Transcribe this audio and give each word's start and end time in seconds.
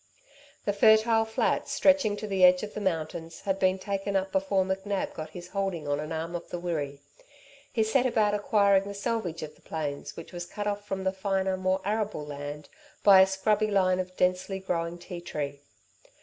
The 0.65 0.73
fertile 0.73 1.25
flats, 1.25 1.71
stretching 1.71 2.17
to 2.17 2.25
the 2.25 2.43
edge 2.43 2.63
of 2.63 2.73
the 2.73 2.81
mountains, 2.81 3.41
had 3.41 3.59
been 3.59 3.77
taken 3.77 4.15
up 4.15 4.31
before 4.31 4.63
McNab 4.65 5.13
got 5.13 5.29
his 5.29 5.49
holding 5.49 5.87
on 5.87 5.99
an 5.99 6.11
arm 6.11 6.33
of 6.35 6.49
the 6.49 6.57
Wirree. 6.57 7.01
He 7.71 7.83
set 7.83 8.07
about 8.07 8.33
acquiring 8.33 8.85
the 8.85 8.95
selvedge 8.95 9.43
of 9.43 9.53
the 9.53 9.61
plains 9.61 10.17
which 10.17 10.33
was 10.33 10.47
cut 10.47 10.65
off 10.65 10.87
from 10.87 11.03
the 11.03 11.13
finer, 11.13 11.55
more 11.55 11.81
arable 11.85 12.25
land 12.25 12.67
by 13.03 13.21
a 13.21 13.27
scrubby 13.27 13.69
line 13.69 13.99
of 13.99 14.17
densely 14.17 14.57
growing 14.57 14.97
ti 14.97 15.21
tree. 15.21 15.61